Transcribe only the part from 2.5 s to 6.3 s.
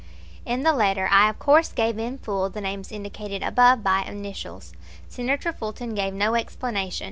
names indicated above by initials. Senator Fulton gave